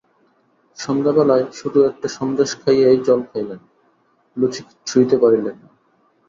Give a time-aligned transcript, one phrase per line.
[0.79, 3.59] সন্ধ্যাবেলায় শুধু একটা সন্দেশ খাইয়াই জল খাইলেন,
[4.37, 5.67] লুচি ছুঁইতে পারিলেন না।